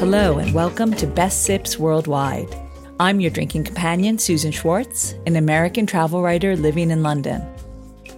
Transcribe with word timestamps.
Hello, 0.00 0.38
and 0.38 0.54
welcome 0.54 0.94
to 0.94 1.06
Best 1.06 1.42
Sips 1.42 1.78
Worldwide. 1.78 2.48
I'm 2.98 3.20
your 3.20 3.30
drinking 3.30 3.64
companion, 3.64 4.18
Susan 4.18 4.50
Schwartz, 4.50 5.14
an 5.26 5.36
American 5.36 5.84
travel 5.84 6.22
writer 6.22 6.56
living 6.56 6.90
in 6.90 7.02
London. 7.02 7.46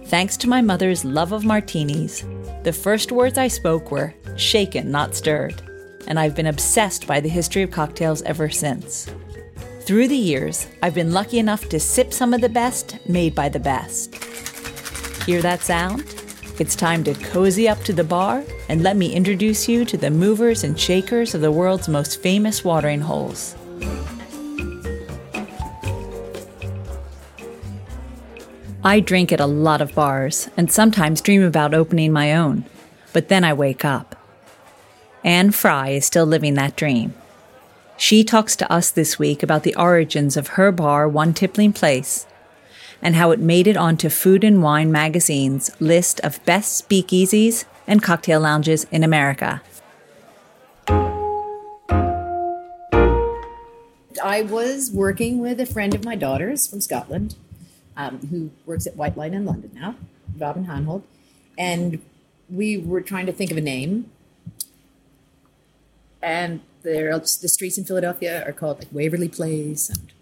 Thanks 0.05 0.37
to 0.37 0.47
my 0.47 0.61
mother's 0.61 1.03
love 1.03 1.33
of 1.33 1.43
martinis, 1.43 2.23
the 2.63 2.71
first 2.71 3.11
words 3.11 3.37
I 3.37 3.49
spoke 3.49 3.91
were 3.91 4.13
shaken, 4.37 4.91
not 4.91 5.13
stirred, 5.13 5.61
and 6.07 6.17
I've 6.17 6.37
been 6.37 6.47
obsessed 6.47 7.05
by 7.05 7.19
the 7.19 7.27
history 7.27 7.63
of 7.63 7.71
cocktails 7.71 8.21
ever 8.21 8.49
since. 8.49 9.13
Through 9.81 10.07
the 10.07 10.15
years, 10.15 10.67
I've 10.81 10.95
been 10.95 11.11
lucky 11.11 11.37
enough 11.37 11.67
to 11.67 11.81
sip 11.81 12.13
some 12.13 12.33
of 12.33 12.39
the 12.39 12.47
best 12.47 12.97
made 13.09 13.35
by 13.35 13.49
the 13.49 13.59
best. 13.59 14.15
Hear 15.25 15.41
that 15.41 15.59
sound? 15.59 16.22
It's 16.59 16.75
time 16.75 17.03
to 17.05 17.15
cozy 17.15 17.67
up 17.67 17.79
to 17.85 17.93
the 17.93 18.03
bar 18.03 18.43
and 18.69 18.83
let 18.83 18.95
me 18.95 19.11
introduce 19.11 19.67
you 19.67 19.85
to 19.85 19.97
the 19.97 20.11
movers 20.11 20.63
and 20.63 20.79
shakers 20.79 21.33
of 21.33 21.41
the 21.41 21.51
world's 21.51 21.87
most 21.87 22.21
famous 22.21 22.63
watering 22.63 23.01
holes. 23.01 23.55
I 28.83 28.99
drink 28.99 29.31
at 29.31 29.39
a 29.39 29.47
lot 29.47 29.81
of 29.81 29.95
bars 29.95 30.47
and 30.55 30.71
sometimes 30.71 31.21
dream 31.21 31.41
about 31.41 31.73
opening 31.73 32.11
my 32.11 32.35
own, 32.35 32.65
but 33.13 33.29
then 33.29 33.43
I 33.43 33.53
wake 33.53 33.83
up. 33.83 34.15
Anne 35.23 35.51
Fry 35.51 35.89
is 35.89 36.05
still 36.05 36.25
living 36.25 36.53
that 36.53 36.75
dream. 36.75 37.15
She 37.97 38.23
talks 38.23 38.55
to 38.57 38.71
us 38.71 38.91
this 38.91 39.17
week 39.17 39.41
about 39.41 39.63
the 39.63 39.75
origins 39.75 40.37
of 40.37 40.49
her 40.49 40.71
bar, 40.71 41.07
One 41.07 41.33
Tippling 41.33 41.73
Place, 41.73 42.27
and 43.03 43.15
how 43.15 43.29
it 43.31 43.39
made 43.39 43.67
it 43.67 43.77
onto 43.77 44.09
Food 44.09 44.43
and 44.43 44.63
Wine 44.63 44.91
magazine's 44.91 45.69
list 45.79 46.19
of 46.21 46.43
best 46.45 46.89
speakeasies 46.89 47.65
and 47.85 48.01
cocktail 48.01 48.39
lounges 48.39 48.85
in 48.85 49.03
America. 49.03 49.61
I 54.23 54.41
was 54.41 54.89
working 54.89 55.39
with 55.39 55.59
a 55.59 55.65
friend 55.65 55.93
of 55.93 56.05
my 56.05 56.15
daughter's 56.15 56.65
from 56.65 56.79
Scotland, 56.79 57.35
um, 57.97 58.19
who 58.27 58.51
works 58.65 58.87
at 58.87 58.95
White 58.95 59.17
Lyan 59.17 59.33
in 59.33 59.45
London 59.45 59.71
now, 59.75 59.95
Robin 60.37 60.65
Honhold, 60.65 61.03
and 61.57 62.01
we 62.49 62.77
were 62.77 63.01
trying 63.01 63.25
to 63.25 63.33
think 63.33 63.51
of 63.51 63.57
a 63.57 63.61
name. 63.61 64.09
And 66.21 66.61
there, 66.83 67.19
the 67.19 67.27
streets 67.27 67.77
in 67.77 67.83
Philadelphia 67.83 68.47
are 68.47 68.53
called 68.53 68.79
like 68.79 68.87
Waverly 68.93 69.27
Place 69.27 69.89
and 69.89 70.13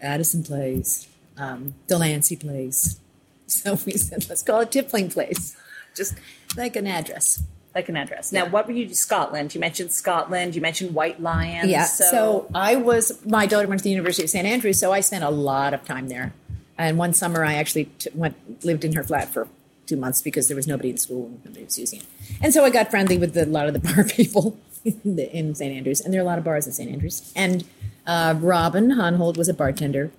Addison 0.00 0.44
Place, 0.44 1.08
um, 1.38 1.74
Delancey 1.86 2.36
Place. 2.36 2.98
So 3.48 3.76
we 3.84 3.92
said, 3.98 4.26
let's 4.30 4.42
call 4.42 4.60
it 4.60 4.72
Tippling 4.72 5.10
Place, 5.10 5.54
just 5.94 6.14
like 6.56 6.74
an 6.74 6.86
address. 6.86 7.42
Like 7.74 7.90
an 7.90 7.98
address. 7.98 8.32
Now, 8.32 8.46
what 8.46 8.66
were 8.66 8.72
you? 8.72 8.94
Scotland. 8.94 9.54
You 9.54 9.60
mentioned 9.60 9.92
Scotland. 9.92 10.54
You 10.54 10.62
mentioned 10.62 10.94
White 10.94 11.20
Lions. 11.20 11.68
Yeah. 11.68 11.84
So, 11.84 12.04
so 12.04 12.50
I 12.54 12.76
was. 12.76 13.22
My 13.26 13.44
daughter 13.44 13.68
went 13.68 13.80
to 13.80 13.84
the 13.84 13.90
University 13.90 14.24
of 14.24 14.30
St 14.30 14.46
Andrews, 14.46 14.78
so 14.78 14.90
I 14.90 15.00
spent 15.00 15.22
a 15.22 15.30
lot 15.30 15.74
of 15.74 15.84
time 15.84 16.08
there. 16.08 16.32
And 16.78 16.96
one 16.96 17.12
summer, 17.12 17.44
I 17.44 17.54
actually 17.54 17.86
t- 17.98 18.10
went 18.14 18.64
lived 18.64 18.84
in 18.84 18.94
her 18.94 19.02
flat 19.02 19.28
for 19.28 19.48
two 19.86 19.96
months 19.96 20.22
because 20.22 20.48
there 20.48 20.56
was 20.56 20.66
nobody 20.66 20.90
in 20.90 20.96
school 20.96 21.26
and 21.26 21.44
nobody 21.44 21.64
was 21.64 21.78
using 21.78 22.00
it. 22.00 22.06
And 22.40 22.54
so 22.54 22.64
I 22.64 22.70
got 22.70 22.90
friendly 22.90 23.18
with 23.18 23.34
the, 23.34 23.44
a 23.44 23.46
lot 23.46 23.66
of 23.66 23.74
the 23.74 23.80
bar 23.94 24.04
people 24.04 24.58
in, 24.84 25.18
in 25.18 25.54
St 25.54 25.74
Andrews, 25.74 26.00
and 26.00 26.12
there 26.12 26.20
are 26.20 26.24
a 26.24 26.26
lot 26.26 26.38
of 26.38 26.44
bars 26.44 26.66
in 26.66 26.72
St 26.72 26.90
Andrews. 26.90 27.32
And 27.36 27.64
uh, 28.06 28.34
Robin 28.38 28.92
Honhold 28.92 29.36
was 29.36 29.48
a 29.48 29.54
bartender 29.54 30.10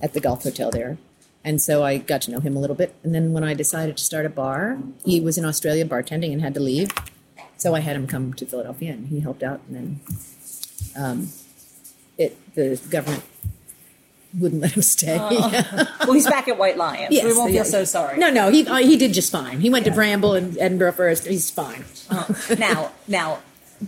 at 0.00 0.12
the 0.12 0.20
Golf 0.20 0.42
Hotel 0.42 0.70
there. 0.70 0.98
And 1.44 1.60
so 1.60 1.82
I 1.82 1.98
got 1.98 2.22
to 2.22 2.30
know 2.30 2.40
him 2.40 2.56
a 2.56 2.60
little 2.60 2.76
bit. 2.76 2.94
And 3.02 3.14
then 3.14 3.32
when 3.32 3.42
I 3.42 3.54
decided 3.54 3.96
to 3.96 4.04
start 4.04 4.26
a 4.26 4.30
bar, 4.30 4.78
he 5.04 5.20
was 5.20 5.36
in 5.36 5.44
Australia 5.44 5.84
bartending 5.84 6.32
and 6.32 6.40
had 6.40 6.54
to 6.54 6.60
leave. 6.60 6.90
So 7.56 7.74
I 7.74 7.80
had 7.80 7.96
him 7.96 8.06
come 8.06 8.32
to 8.34 8.46
Philadelphia 8.46 8.92
and 8.92 9.08
he 9.08 9.20
helped 9.20 9.42
out. 9.42 9.60
And 9.68 9.76
then 9.76 10.00
um, 10.96 11.28
it, 12.16 12.36
the 12.54 12.80
government 12.90 13.24
wouldn't 14.38 14.62
let 14.62 14.72
him 14.72 14.82
stay. 14.82 15.16
well, 15.16 16.12
he's 16.12 16.26
back 16.26 16.48
at 16.48 16.58
White 16.58 16.76
Lions. 16.76 17.12
Yes, 17.12 17.24
we 17.24 17.32
won't 17.32 17.50
feel 17.50 17.56
yeah. 17.56 17.62
so 17.64 17.84
sorry. 17.84 18.18
no, 18.18 18.30
no, 18.30 18.50
he, 18.50 18.66
uh, 18.66 18.76
he 18.76 18.96
did 18.96 19.12
just 19.12 19.32
fine. 19.32 19.60
He 19.60 19.70
went 19.70 19.84
to 19.86 19.90
Bramble 19.90 20.34
and 20.34 20.56
Edinburgh 20.58 20.92
first. 20.92 21.26
He's 21.26 21.50
fine. 21.50 21.84
now, 22.58 22.92
now, 23.08 23.40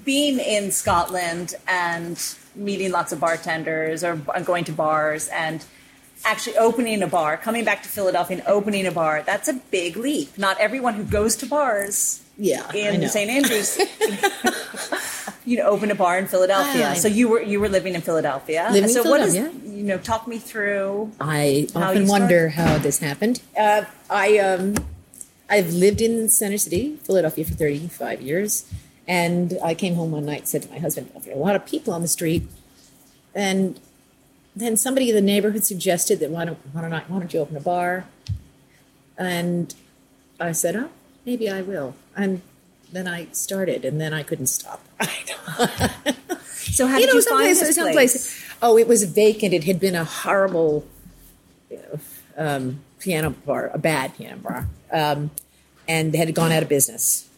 being 0.04 0.38
in 0.40 0.72
Scotland 0.72 1.54
and 1.68 2.20
meeting 2.56 2.90
lots 2.90 3.12
of 3.12 3.20
bartenders 3.20 4.02
or 4.02 4.16
going 4.44 4.64
to 4.64 4.72
bars 4.72 5.28
and 5.28 5.64
actually 6.24 6.56
opening 6.56 7.02
a 7.02 7.06
bar, 7.06 7.36
coming 7.36 7.64
back 7.64 7.82
to 7.82 7.88
Philadelphia 7.88 8.38
and 8.38 8.46
opening 8.46 8.86
a 8.86 8.92
bar, 8.92 9.22
that's 9.22 9.48
a 9.48 9.54
big 9.54 9.96
leap. 9.96 10.36
Not 10.38 10.58
everyone 10.60 10.94
who 10.94 11.04
goes 11.04 11.36
to 11.36 11.46
bars 11.46 12.22
Yeah, 12.36 12.70
in. 12.72 13.08
St. 13.08 13.30
Andrews, 13.30 13.78
you 15.44 15.56
know, 15.58 15.64
open 15.64 15.90
a 15.90 15.94
bar 15.94 16.18
in 16.18 16.26
Philadelphia. 16.26 16.90
I 16.90 16.94
so 16.94 17.08
you 17.08 17.28
were 17.28 17.42
you 17.42 17.60
were 17.60 17.68
living 17.68 17.94
in 17.94 18.00
Philadelphia. 18.00 18.68
Living 18.72 18.90
in 18.90 18.94
so 18.94 19.08
what 19.08 19.20
is 19.20 19.34
Philadelphia. 19.34 19.70
you 19.70 19.84
know? 19.84 19.98
Talk 19.98 20.26
me 20.26 20.38
through. 20.38 21.12
I 21.20 21.68
often 21.74 22.06
wonder 22.08 22.48
how 22.50 22.78
this 22.78 22.98
happened. 22.98 23.40
Uh, 23.58 23.84
I 24.10 24.38
um, 24.38 24.74
I've 25.48 25.72
lived 25.72 26.00
in 26.00 26.28
Center 26.28 26.58
City, 26.58 26.96
Philadelphia, 27.04 27.44
for 27.44 27.54
35 27.54 28.22
years, 28.22 28.64
and 29.06 29.58
I 29.62 29.74
came 29.74 29.94
home 29.94 30.10
one 30.10 30.24
night 30.24 30.38
and 30.38 30.48
said 30.48 30.62
to 30.62 30.70
my 30.70 30.78
husband, 30.78 31.10
"There 31.22 31.34
are 31.34 31.36
a 31.36 31.40
lot 31.40 31.54
of 31.56 31.66
people 31.66 31.92
on 31.92 32.00
the 32.02 32.08
street," 32.08 32.48
and 33.34 33.78
then 34.56 34.76
somebody 34.76 35.10
in 35.10 35.14
the 35.14 35.22
neighborhood 35.22 35.64
suggested 35.64 36.20
that 36.20 36.30
why 36.30 36.44
don't 36.44 36.58
why 36.72 36.80
don't, 36.82 36.92
I, 36.92 37.00
why 37.08 37.18
don't 37.18 37.32
you 37.32 37.40
open 37.40 37.56
a 37.56 37.60
bar? 37.60 38.06
And 39.16 39.74
I 40.40 40.52
said, 40.52 40.76
"Oh, 40.76 40.90
maybe 41.24 41.48
I 41.48 41.62
will." 41.62 41.94
And 42.16 42.42
then 42.92 43.08
I 43.08 43.26
started, 43.32 43.84
and 43.84 44.00
then 44.00 44.12
I 44.12 44.22
couldn't 44.22 44.46
stop. 44.46 44.84
So 46.74 46.88
how 46.88 46.98
did 46.98 47.12
you, 47.12 47.22
find 47.22 47.24
someplace- 47.24 47.60
this 47.60 47.76
someplace- 47.76 48.12
place? 48.12 48.44
Oh, 48.60 48.76
it 48.78 48.88
was 48.88 49.04
vacant. 49.04 49.54
It 49.54 49.64
had 49.64 49.78
been 49.78 49.94
a 49.94 50.04
horrible 50.04 50.84
you 51.70 51.76
know, 51.76 52.00
um, 52.36 52.80
piano 52.98 53.30
bar, 53.30 53.70
a 53.72 53.78
bad 53.78 54.16
piano 54.16 54.38
bar, 54.38 54.66
um, 54.90 55.30
and 55.86 56.14
had 56.16 56.34
gone 56.34 56.50
out 56.50 56.62
of 56.64 56.68
business. 56.68 57.28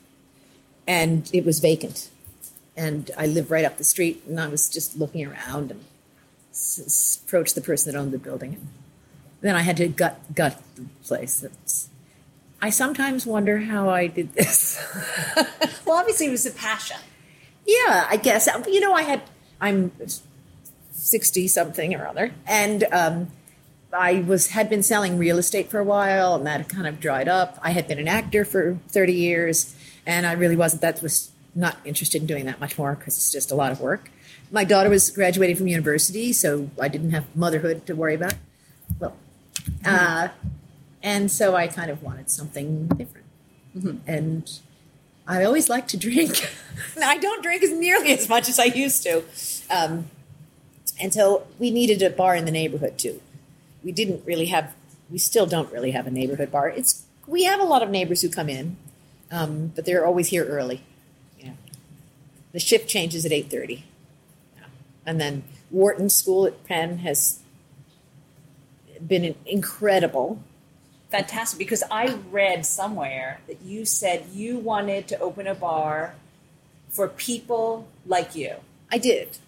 And 0.87 1.29
it 1.35 1.45
was 1.45 1.59
vacant. 1.59 2.09
And 2.77 3.11
I 3.19 3.27
lived 3.27 3.51
right 3.51 3.65
up 3.65 3.77
the 3.77 3.85
street, 3.85 4.23
and 4.27 4.41
I 4.41 4.47
was 4.49 4.71
just 4.71 4.97
looking 4.97 5.27
around 5.27 5.71
and 5.71 5.85
s- 6.57 6.81
s- 6.85 7.21
approached 7.25 7.55
the 7.55 7.61
person 7.61 7.93
that 7.93 7.99
owned 7.99 8.13
the 8.13 8.19
building. 8.19 8.55
And 8.55 8.69
then 9.43 9.55
I 9.57 9.61
had 9.63 9.77
to 9.77 9.89
gut 9.89 10.19
gut 10.35 10.61
the 10.77 10.87
place. 11.05 11.45
I 12.63 12.71
sometimes 12.71 13.27
wonder 13.27 13.59
how 13.59 13.89
I 13.91 14.07
did 14.07 14.33
this. 14.35 14.79
Well, 15.87 15.99
obviously 15.99 16.27
it 16.27 16.31
was 16.31 16.47
a 16.47 16.51
passion. 16.51 16.97
Yeah, 17.67 18.07
I 18.09 18.17
guess. 18.17 18.49
You 18.67 18.81
know, 18.81 18.93
I 18.93 19.03
had, 19.03 19.23
I'm 19.61 19.93
60 20.93 21.47
something 21.49 21.95
or 21.95 22.07
other, 22.07 22.33
and 22.47 22.85
um, 22.91 23.29
I 23.93 24.23
was 24.27 24.49
had 24.49 24.69
been 24.69 24.83
selling 24.83 25.17
real 25.17 25.39
estate 25.39 25.71
for 25.71 25.79
a 25.79 25.85
while, 25.85 26.35
and 26.35 26.47
that 26.47 26.69
kind 26.69 26.87
of 26.89 26.99
dried 26.99 27.29
up. 27.29 27.59
I 27.63 27.71
had 27.71 27.87
been 27.87 27.99
an 28.01 28.09
actor 28.09 28.45
for 28.45 28.79
30 28.89 29.13
years, 29.13 29.77
and 30.07 30.27
I 30.27 30.33
really 30.33 30.57
wasn't, 30.57 30.83
that 30.83 31.01
was 31.03 31.31
not 31.57 31.79
interested 31.85 32.21
in 32.21 32.27
doing 32.27 32.45
that 32.47 32.61
much 32.61 32.79
more 32.79 32.95
because 32.95 33.17
it's 33.17 33.33
just 33.33 33.51
a 33.51 33.55
lot 33.55 33.73
of 33.73 33.81
work. 33.81 34.11
My 34.51 34.63
daughter 34.63 34.91
was 34.91 35.11
graduating 35.11 35.57
from 35.57 35.67
university, 35.67 36.33
so 36.33 36.71
I 36.81 36.89
didn't 36.89 37.11
have 37.11 37.25
motherhood 37.35 37.87
to 37.87 37.97
worry 37.97 38.15
about. 38.15 38.35
Well, 39.01 39.17
uh, 39.85 40.29
and 41.03 41.31
so 41.31 41.57
I 41.57 41.67
kind 41.67 41.91
of 41.91 42.03
wanted 42.03 42.31
something 42.31 42.87
different. 42.89 43.27
And 44.07 44.51
I 45.27 45.45
always 45.45 45.69
like 45.69 45.89
to 45.89 45.97
drink. 45.97 46.49
Now, 46.97 47.09
I 47.09 47.17
don't 47.17 47.43
drink 47.43 47.63
as 47.63 47.73
nearly 47.73 48.13
as 48.13 48.29
much 48.29 48.51
as 48.51 48.59
I 48.59 48.65
used 48.65 49.03
to. 49.05 49.25
Um, 49.71 50.11
and 51.01 51.13
so 51.13 51.47
we 51.59 51.71
needed 51.71 52.03
a 52.03 52.11
bar 52.11 52.37
in 52.37 52.45
the 52.45 52.51
neighborhood 52.51 52.99
too. 52.99 53.23
We 53.83 53.93
didn't 53.93 54.25
really 54.27 54.47
have, 54.47 54.75
we 55.11 55.17
still 55.17 55.47
don't 55.47 55.73
really 55.73 55.93
have 55.93 56.07
a 56.07 56.11
neighborhood 56.11 56.51
bar. 56.51 56.69
It's 56.69 57.05
we 57.27 57.45
have 57.45 57.61
a 57.61 57.65
lot 57.65 57.83
of 57.83 57.89
neighbors 57.89 58.23
who 58.23 58.29
come 58.29 58.49
in, 58.49 58.77
um, 59.31 59.73
but 59.75 59.85
they're 59.85 60.05
always 60.05 60.29
here 60.29 60.45
early. 60.45 60.83
The 62.53 62.61
shift 62.61 62.89
changes 62.89 63.27
at 63.27 63.33
eight 63.33 63.51
thirty, 63.51 63.85
and 65.05 65.21
then 65.21 65.43
Wharton 65.71 66.09
School 66.09 66.47
at 66.47 66.65
Penn 66.65 66.99
has 66.99 67.41
been 69.07 69.35
incredible. 69.45 70.43
Fantastic, 71.11 71.59
because 71.59 71.83
I 71.91 72.19
read 72.31 72.67
somewhere 72.67 73.41
that 73.47 73.63
you 73.63 73.85
said 73.85 74.27
you 74.33 74.59
wanted 74.59 75.07
to 75.09 75.19
open 75.21 75.47
a 75.47 75.55
bar 75.55 76.15
for 76.91 77.09
people 77.09 77.87
like 78.07 78.35
you, 78.35 78.55
I 78.91 78.99
did. 78.99 79.39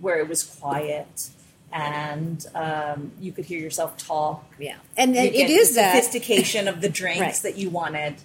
where 0.00 0.18
it 0.20 0.28
was 0.28 0.42
quiet 0.44 1.30
and 1.72 2.46
um, 2.54 3.12
you 3.20 3.30
could 3.32 3.44
hear 3.44 3.58
yourself 3.58 3.96
talk. 3.98 4.44
Yeah, 4.58 4.76
and 4.96 5.14
You 5.14 5.22
it, 5.22 5.50
is 5.50 5.70
the 5.70 5.74
that. 5.76 5.94
sophistication 5.96 6.66
of 6.68 6.80
the 6.80 6.88
drinks 7.00 7.20
Right. 7.20 7.34
that 7.42 7.56
you 7.58 7.68
wanted. 7.70 8.16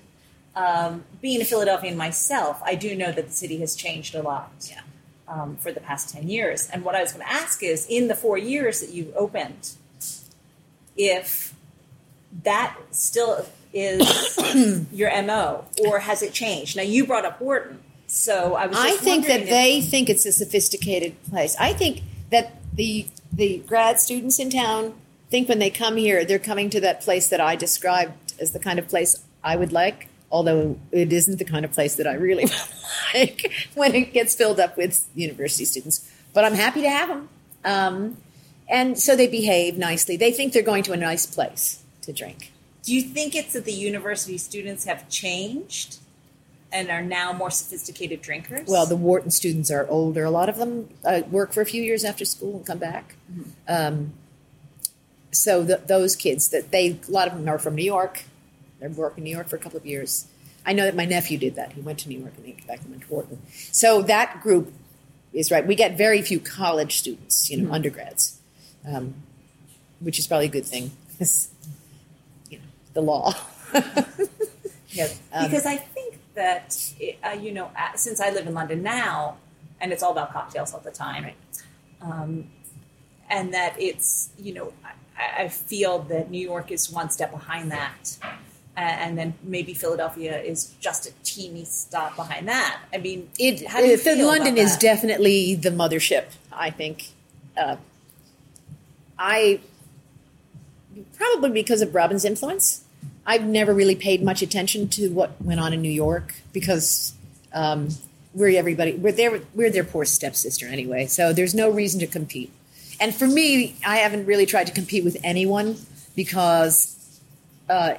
Um, 0.55 1.03
being 1.21 1.41
a 1.41 1.45
Philadelphian 1.45 1.97
myself, 1.97 2.61
I 2.63 2.75
do 2.75 2.95
know 2.95 3.11
that 3.11 3.27
the 3.27 3.33
city 3.33 3.59
has 3.59 3.75
changed 3.75 4.13
a 4.13 4.21
lot 4.21 4.51
Yeah. 4.69 4.81
um, 5.27 5.57
for 5.57 5.71
the 5.71 5.79
past 5.79 6.13
10 6.13 6.29
years. 6.29 6.69
And 6.71 6.83
what 6.85 6.94
I 6.95 7.01
was 7.01 7.11
going 7.11 7.25
to 7.25 7.31
ask 7.31 7.63
is 7.63 7.88
in 7.89 8.07
the 8.07 8.13
four 8.15 8.38
years 8.38 8.79
that 8.81 8.91
you've 8.91 9.15
opened, 9.15 9.71
if 10.95 11.53
that 12.44 12.75
still 12.91 13.45
is 13.73 14.38
your 14.91 15.09
MO 15.23 15.65
or 15.88 16.00
has 16.00 16.21
it 16.21 16.33
changed? 16.33 16.75
Now, 16.77 16.83
you 16.83 17.06
brought 17.07 17.25
up 17.25 17.41
Wharton. 17.41 17.79
So 18.07 18.53
I 18.53 18.67
was. 18.67 18.77
I 18.77 18.91
think 18.97 19.25
that 19.27 19.41
if- 19.41 19.49
they 19.49 19.81
think 19.81 20.09
it's 20.09 20.25
a 20.25 20.31
sophisticated 20.31 21.15
place. 21.23 21.56
I 21.59 21.73
think 21.73 22.01
that 22.29 22.53
the 22.73 23.07
the 23.31 23.57
grad 23.65 23.99
students 23.99 24.38
in 24.38 24.51
town 24.51 24.94
think 25.31 25.49
when 25.49 25.57
they 25.57 25.71
come 25.71 25.97
here, 25.97 26.23
they're 26.23 26.38
coming 26.38 26.69
to 26.69 26.79
that 26.81 27.01
place 27.01 27.27
that 27.29 27.41
I 27.41 27.56
described 27.56 28.33
as 28.39 28.51
the 28.51 28.59
kind 28.59 28.77
of 28.77 28.88
place 28.88 29.23
I 29.44 29.56
would 29.56 29.71
like. 29.71 30.07
Although 30.33 30.77
it 30.91 31.13
isn't 31.13 31.38
the 31.38 31.45
kind 31.45 31.63
of 31.63 31.71
place 31.71 31.95
that 31.95 32.07
I 32.07 32.15
really 32.15 32.47
like 33.13 33.51
when 33.75 33.94
it 33.94 34.12
gets 34.12 34.35
filled 34.35 34.59
up 34.59 34.75
with 34.75 35.07
university 35.15 35.63
students. 35.63 36.12
But 36.33 36.44
I'm 36.44 36.56
happy 36.56 36.81
to 36.81 36.89
have 36.89 37.07
them. 37.07 37.30
Um, 37.63 38.18
and 38.68 39.00
so 39.00 39.15
they 39.15 39.27
behave 39.27 39.77
nicely. 39.77 40.18
They 40.18 40.31
think 40.31 40.51
they're 40.51 40.63
going 40.63 40.83
to 40.83 40.94
a 40.94 40.97
nice 40.97 41.27
place 41.27 41.83
to 42.01 42.12
drink. 42.12 42.51
Do 42.81 42.94
you 42.94 43.01
think 43.03 43.35
it's 43.35 43.53
that 43.53 43.65
the 43.65 43.71
university 43.71 44.38
students 44.39 44.85
have 44.85 45.07
changed 45.07 46.00
and 46.71 46.89
are 46.89 47.03
now 47.03 47.31
more 47.31 47.51
sophisticated 47.51 48.21
drinkers? 48.21 48.68
Well, 48.68 48.88
the 48.88 48.95
Wharton 48.95 49.30
students 49.30 49.69
are 49.69 49.88
older. 49.88 50.25
A 50.25 50.31
lot 50.31 50.50
of 50.50 50.57
them 50.57 50.89
uh, 51.06 51.21
work 51.30 51.53
for 51.53 51.62
a 51.62 51.65
few 51.65 51.83
years 51.83 52.03
after 52.03 52.25
school 52.25 52.57
and 52.57 52.65
come 52.65 52.80
back. 52.80 53.15
Um, 53.68 54.13
so 55.31 55.65
th 55.65 55.80
those 55.88 56.15
kids, 56.15 56.50
that 56.50 56.71
they 56.71 56.97
a 57.07 57.12
lot 57.12 57.27
of 57.27 57.35
them 57.35 57.47
are 57.47 57.59
from 57.59 57.75
New 57.75 57.85
York. 57.85 58.24
They 58.83 58.89
worked 58.89 59.18
in 59.18 59.24
New 59.24 59.31
York 59.31 59.47
for 59.47 59.56
a 59.56 59.59
couple 59.59 59.77
of 59.77 59.85
years. 59.85 60.27
I 60.65 60.74
know 60.74 60.83
that 60.85 60.95
my 60.95 61.06
nephew 61.06 61.38
did 61.38 61.56
that. 61.56 61.71
He 61.74 61.81
went 61.81 62.00
to 62.00 62.09
New 62.09 62.19
York 62.19 62.33
and 62.38 62.45
then 62.45 62.53
came 62.56 62.68
back 62.68 62.81
and 62.81 62.89
went 62.91 63.03
to 63.03 63.07
Wharton. 63.09 63.41
So 63.71 64.01
that 64.03 64.41
group 64.41 64.74
is 65.31 65.51
right. 65.51 65.65
We 65.65 65.75
get 65.75 65.97
very 65.97 66.21
few 66.21 66.39
college 66.39 66.97
students, 66.97 67.50
you 67.50 67.62
know, 67.62 67.71
undergrads, 67.74 68.39
um, 68.88 69.15
which 70.00 70.19
is 70.19 70.27
probably 70.27 70.47
a 70.47 70.50
good 70.50 70.65
thing. 70.65 70.91
you 72.50 72.57
know, 72.59 72.63
the 72.94 73.01
law. 73.01 73.33
Yeah, 74.89 75.07
Um, 75.33 75.45
because 75.45 75.65
I 75.65 75.77
think 75.77 76.19
that 76.35 76.77
uh, 77.25 77.31
you 77.31 77.51
know, 77.51 77.71
since 77.95 78.21
I 78.21 78.30
live 78.30 78.45
in 78.45 78.53
London 78.53 78.83
now, 78.83 79.38
and 79.81 79.91
it's 79.91 80.03
all 80.03 80.12
about 80.12 80.31
cocktails 80.31 80.71
all 80.71 80.81
the 80.81 80.91
time, 80.91 81.24
Right. 81.24 81.35
um, 82.01 82.47
and 83.27 83.51
that 83.56 83.74
it's 83.80 84.30
you 84.38 84.53
know, 84.53 84.71
I, 85.18 85.45
I 85.45 85.47
feel 85.47 85.97
that 86.03 86.30
New 86.30 86.39
York 86.39 86.69
is 86.71 86.91
one 86.91 87.09
step 87.09 87.31
behind 87.31 87.71
that, 87.71 88.18
and 88.75 89.17
then 89.17 89.33
maybe 89.43 89.73
Philadelphia 89.73 90.39
is 90.41 90.73
just 90.79 91.07
a 91.07 91.11
teeny 91.23 91.65
stop 91.65 92.15
behind 92.15 92.47
that. 92.47 92.79
I 92.93 92.97
mean, 92.97 93.29
It, 93.37 93.67
how 93.67 93.79
do 93.79 93.87
you 93.87 93.93
it- 93.93 94.17
London 94.25 94.57
is 94.57 94.77
definitely 94.77 95.55
the 95.55 95.69
mothership. 95.69 96.25
I 96.51 96.69
think. 96.69 97.09
Uh, 97.57 97.77
I 99.17 99.59
probably 101.17 101.51
because 101.51 101.81
of 101.81 101.93
Robin's 101.93 102.25
influence. 102.25 102.83
I've 103.25 103.45
never 103.45 103.73
really 103.73 103.95
paid 103.95 104.21
much 104.21 104.41
attention 104.41 104.89
to 104.89 105.09
what 105.09 105.41
went 105.41 105.59
on 105.59 105.71
in 105.73 105.81
New 105.81 105.91
York 105.91 106.35
because 106.51 107.13
um, 107.53 107.89
we're 108.33 108.57
everybody 108.57 108.93
we're 108.93 109.13
their 109.13 109.41
we're 109.53 109.69
their 109.69 109.83
poor 109.83 110.05
stepsister 110.05 110.67
anyway. 110.67 111.05
So 111.05 111.31
there's 111.31 111.55
no 111.55 111.69
reason 111.69 111.99
to 112.01 112.07
compete. 112.07 112.51
And 112.99 113.13
for 113.13 113.27
me, 113.27 113.75
I 113.85 113.97
haven't 113.97 114.25
really 114.25 114.45
tried 114.45 114.67
to 114.67 114.73
compete 114.73 115.03
with 115.03 115.17
anyone 115.23 115.77
because 116.15 116.95
uh, 117.69 117.95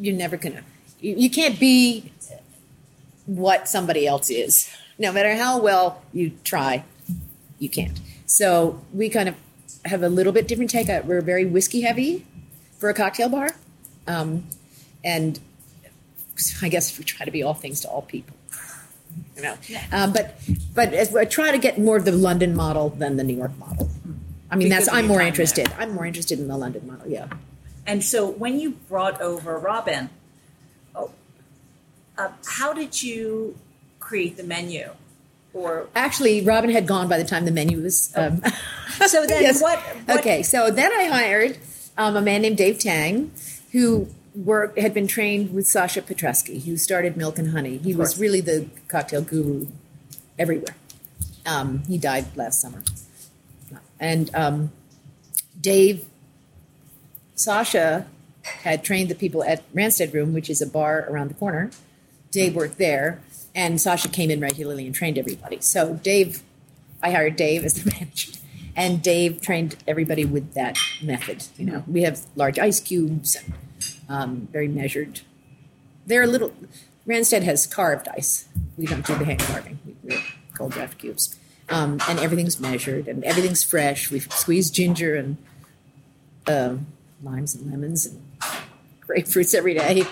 you're 0.00 0.16
never 0.16 0.36
gonna 0.36 0.62
you, 1.00 1.14
you 1.16 1.30
can't 1.30 1.60
be 1.60 2.12
what 3.26 3.68
somebody 3.68 4.06
else 4.06 4.30
is. 4.30 4.68
No 4.98 5.12
matter 5.12 5.34
how 5.34 5.60
well 5.60 6.02
you 6.12 6.32
try, 6.44 6.84
you 7.58 7.68
can't. 7.68 7.98
So 8.26 8.80
we 8.92 9.08
kind 9.08 9.28
of 9.28 9.34
have 9.84 10.02
a 10.02 10.08
little 10.08 10.32
bit 10.32 10.46
different 10.48 10.70
take. 10.70 10.88
Uh, 10.88 11.02
We're 11.04 11.20
very 11.20 11.44
whiskey 11.44 11.82
heavy 11.82 12.26
for 12.78 12.90
a 12.90 12.94
cocktail 12.94 13.28
bar, 13.28 13.50
um, 14.06 14.46
and 15.04 15.40
I 16.62 16.68
guess 16.68 16.98
we 16.98 17.04
try 17.04 17.24
to 17.24 17.30
be 17.30 17.42
all 17.42 17.54
things 17.54 17.80
to 17.82 17.88
all 17.88 18.02
people. 18.02 18.36
You 19.36 19.42
know, 19.42 19.54
um, 19.92 20.12
but 20.12 20.38
but 20.74 20.92
as 20.92 21.14
I 21.16 21.24
try 21.24 21.50
to 21.50 21.58
get 21.58 21.78
more 21.78 21.96
of 21.96 22.04
the 22.04 22.12
London 22.12 22.54
model 22.54 22.90
than 22.90 23.16
the 23.16 23.24
New 23.24 23.36
York 23.36 23.56
model. 23.58 23.88
I 24.50 24.56
mean, 24.56 24.68
Because 24.68 24.86
that's 24.86 24.96
I'm 24.96 25.06
more 25.06 25.22
interested. 25.22 25.72
I'm 25.78 25.94
more 25.94 26.04
interested 26.04 26.40
in 26.40 26.48
the 26.48 26.56
London 26.56 26.86
model. 26.86 27.08
Yeah. 27.08 27.28
And 27.90 28.04
so 28.04 28.24
when 28.24 28.60
you 28.60 28.70
brought 28.88 29.20
over 29.20 29.58
Robin, 29.58 30.10
oh, 30.94 31.10
uh, 32.16 32.28
how 32.46 32.72
did 32.72 33.02
you 33.02 33.58
create 33.98 34.36
the 34.36 34.44
menu? 34.44 34.90
Or 35.52 35.88
Actually, 35.96 36.44
Robin 36.44 36.70
had 36.70 36.86
gone 36.86 37.08
by 37.08 37.18
the 37.18 37.24
time 37.24 37.46
the 37.46 37.50
menu 37.50 37.82
was. 37.82 38.12
Um, 38.14 38.42
so 39.08 39.26
then 39.26 39.54
what, 39.58 39.80
what? 39.80 40.20
Okay, 40.20 40.44
so 40.44 40.70
then 40.70 40.92
I 40.92 41.06
hired 41.06 41.58
um, 41.98 42.14
a 42.14 42.22
man 42.22 42.42
named 42.42 42.58
Dave 42.58 42.78
Tang, 42.78 43.32
who 43.72 44.06
worked 44.36 44.78
had 44.78 44.94
been 44.94 45.08
trained 45.08 45.52
with 45.52 45.66
Sasha 45.66 46.00
Petraske, 46.00 46.62
who 46.62 46.76
started 46.76 47.16
Milk 47.16 47.40
and 47.40 47.50
Honey. 47.50 47.78
He 47.78 47.92
was 47.92 48.20
really 48.20 48.40
the 48.40 48.68
cocktail 48.86 49.22
guru 49.22 49.66
everywhere. 50.38 50.76
Um, 51.44 51.82
he 51.88 51.98
died 51.98 52.36
last 52.36 52.60
summer, 52.60 52.84
and 53.98 54.32
um, 54.32 54.70
Dave, 55.60 56.06
Sasha 57.40 58.06
had 58.42 58.84
trained 58.84 59.08
the 59.08 59.14
people 59.14 59.42
at 59.42 59.62
Ranstead 59.72 60.12
Room, 60.12 60.34
which 60.34 60.50
is 60.50 60.60
a 60.60 60.66
bar 60.66 61.06
around 61.08 61.28
the 61.28 61.34
corner. 61.34 61.70
Dave 62.30 62.54
worked 62.54 62.76
there, 62.76 63.22
and 63.54 63.80
Sasha 63.80 64.10
came 64.10 64.30
in 64.30 64.40
regularly 64.40 64.84
and 64.84 64.94
trained 64.94 65.16
everybody. 65.16 65.58
So 65.62 65.94
Dave, 65.94 66.42
I 67.02 67.12
hired 67.12 67.36
Dave 67.36 67.64
as 67.64 67.82
the 67.82 67.90
manager, 67.94 68.32
and 68.76 69.02
Dave 69.02 69.40
trained 69.40 69.76
everybody 69.88 70.26
with 70.26 70.52
that 70.52 70.76
method. 71.02 71.46
You 71.56 71.64
know, 71.64 71.84
we 71.86 72.02
have 72.02 72.26
large 72.36 72.58
ice 72.58 72.78
cubes, 72.78 73.38
um, 74.06 74.48
very 74.52 74.68
measured. 74.68 75.22
They're 76.04 76.24
a 76.24 76.26
little. 76.26 76.52
Ranstead 77.06 77.42
has 77.44 77.66
carved 77.66 78.06
ice. 78.08 78.48
We 78.76 78.84
don't 78.84 79.06
do 79.06 79.14
the 79.14 79.24
hand 79.24 79.40
carving. 79.40 79.78
We, 79.86 79.94
we're 80.02 80.22
Kold-Draft 80.52 80.98
cubes, 80.98 81.38
um, 81.70 82.00
and 82.06 82.18
everything's 82.18 82.60
measured 82.60 83.08
and 83.08 83.24
everything's 83.24 83.64
fresh. 83.64 84.10
We 84.10 84.20
squeeze 84.20 84.70
ginger 84.70 85.16
and 85.16 85.38
um, 86.46 86.86
limes 87.22 87.54
and 87.54 87.70
lemons 87.70 88.06
and 88.06 88.22
grapefruits 89.06 89.54
every 89.54 89.74
day. 89.74 90.04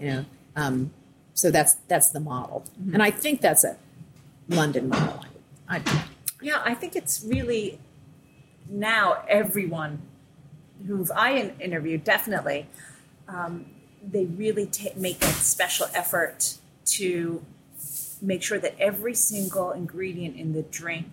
You 0.00 0.06
know, 0.06 0.24
um, 0.56 0.90
so 1.34 1.50
that's 1.50 1.74
that's 1.88 2.10
the 2.10 2.20
model, 2.20 2.64
and 2.92 3.02
I 3.02 3.10
think 3.10 3.40
that's 3.40 3.64
a 3.64 3.76
London 4.48 4.88
model. 4.88 5.24
I, 5.68 5.76
I, 5.76 6.04
Yeah, 6.40 6.62
I 6.64 6.74
think 6.74 6.96
it's 6.96 7.24
really 7.24 7.78
now 8.68 9.24
everyone 9.28 10.02
who 10.86 11.06
I 11.14 11.30
in- 11.32 11.60
interviewed 11.60 12.04
definitely 12.04 12.66
um, 13.28 13.66
they 14.02 14.24
really 14.24 14.66
ta 14.66 14.90
make 14.96 15.22
a 15.22 15.26
special 15.26 15.86
effort 15.94 16.58
to 16.84 17.42
make 18.22 18.42
sure 18.42 18.58
that 18.58 18.74
every 18.78 19.14
single 19.14 19.72
ingredient 19.72 20.36
in 20.36 20.52
the 20.52 20.62
drink 20.62 21.06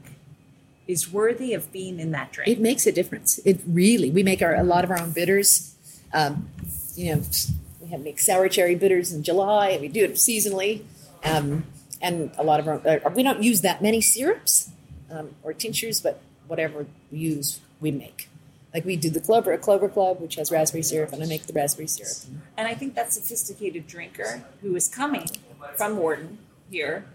is 0.88 1.12
worthy 1.12 1.54
of 1.54 1.72
being 1.72 2.00
in 2.00 2.12
that 2.12 2.32
drink. 2.32 2.50
it 2.50 2.60
makes 2.60 2.86
a 2.86 2.92
difference. 2.92 3.40
It 3.46 3.62
really. 3.68 4.10
We 4.12 4.24
make 4.24 4.42
our 4.42 4.56
a 4.56 4.64
lot 4.64 4.84
of 4.84 4.92
our 4.92 5.00
own 5.00 5.12
bitters. 5.12 5.76
Um, 6.14 6.50
you 6.96 7.16
know, 7.16 7.22
we 7.82 7.88
have 7.90 8.02
make 8.02 8.20
sour 8.20 8.50
cherry 8.50 8.76
bitters 8.76 9.12
in 9.12 9.24
July, 9.24 9.70
and 9.70 9.82
we 9.82 9.88
do 9.88 10.04
it 10.04 10.14
seasonally. 10.14 10.84
Um, 11.24 11.66
and 12.02 12.32
a 12.38 12.44
lot 12.44 12.60
of 12.60 12.68
our 12.68 12.82
uh, 12.86 13.10
we 13.16 13.24
don't 13.24 13.42
use 13.42 13.62
that 13.62 13.82
many 13.82 14.02
syrups 14.02 14.70
um, 15.10 15.36
or 15.42 15.54
tinctures, 15.54 16.02
but 16.02 16.22
whatever 16.48 16.86
we 17.12 17.18
use, 17.18 17.62
we 17.80 17.92
make. 17.92 18.30
Like 18.74 18.86
we 18.86 18.96
do 18.96 19.10
the 19.10 19.22
Clover, 19.22 19.54
a 19.54 19.58
Clover 19.58 19.88
Club, 19.88 20.20
which 20.20 20.36
has 20.36 20.52
raspberry 20.52 20.84
syrup, 20.84 21.14
and 21.14 21.24
I 21.24 21.28
make 21.28 21.46
the 21.46 21.54
raspberry 21.54 21.88
syrup. 21.88 22.42
And 22.58 22.68
I 22.68 22.74
think 22.74 22.96
that 22.96 23.14
sophisticated 23.14 23.88
drinker 23.88 24.44
who 24.62 24.76
is 24.76 24.88
coming 24.88 25.28
from 25.76 25.98
Wharton 25.98 26.40
here 26.70 27.06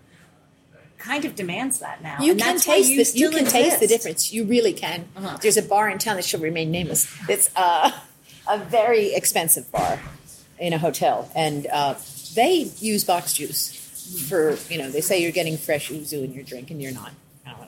kind 0.99 1.25
of 1.25 1.35
demands 1.37 1.78
that 1.78 2.02
now. 2.02 2.19
You 2.21 2.33
And 2.33 2.40
can 2.40 2.59
taste 2.59 2.88
this. 2.97 3.14
You 3.17 3.31
can 3.31 3.45
taste 3.47 3.81
the 3.81 3.87
difference. 3.87 4.33
You 4.33 4.45
really 4.45 4.73
can. 4.73 5.09
Uh-huh. 5.17 5.38
There's 5.40 5.57
a 5.57 5.62
bar 5.62 5.88
in 5.88 5.99
town 5.99 6.17
that 6.17 6.25
shall 6.25 6.40
remain 6.40 6.71
nameless. 6.71 7.09
It's 7.28 7.49
uh, 7.57 7.93
a 8.49 8.59
very 8.59 9.14
expensive 9.14 9.71
bar 9.73 10.00
in 10.59 10.73
a 10.73 10.78
hotel, 10.78 11.31
and 11.35 11.67
uh, 11.73 11.95
they 12.35 12.71
use 12.81 13.05
box 13.05 13.33
juice 13.35 14.26
for 14.28 14.57
you 14.71 14.78
know. 14.78 14.90
They 14.90 15.00
say 15.00 15.23
you're 15.23 15.33
getting 15.33 15.57
fresh 15.57 15.90
yuzu 15.90 16.25
in 16.25 16.33
your 16.35 16.43
drink, 16.45 16.71
and 16.71 16.83
you're 16.83 16.93
not. 16.93 17.12
I 17.47 17.50
don't 17.50 17.61
know. 17.61 17.67